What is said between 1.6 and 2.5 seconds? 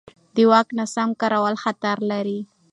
خطر لري